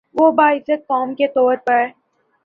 [0.15, 1.79] وہ باعزت قوم کے طور پہ